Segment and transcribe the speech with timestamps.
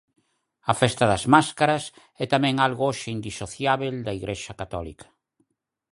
[0.71, 1.83] A festa das máscaras
[2.23, 5.07] é tamén algo hoxe indisociábel da Igrexa católica.